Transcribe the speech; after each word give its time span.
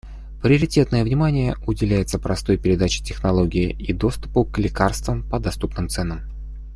Приоритетное 0.41 1.03
внимание 1.03 1.55
уделяется 1.67 2.17
простой 2.17 2.57
передаче 2.57 3.03
технологии 3.03 3.69
и 3.69 3.93
доступу 3.93 4.45
к 4.45 4.57
лекарствам 4.57 5.21
по 5.29 5.39
доступным 5.39 5.89
ценам. 5.89 6.21